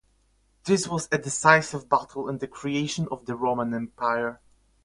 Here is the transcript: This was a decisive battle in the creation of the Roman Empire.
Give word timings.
This 0.65 0.87
was 0.87 1.07
a 1.11 1.19
decisive 1.19 1.87
battle 1.87 2.27
in 2.27 2.39
the 2.39 2.47
creation 2.47 3.07
of 3.11 3.27
the 3.27 3.35
Roman 3.35 3.71
Empire. 3.75 4.41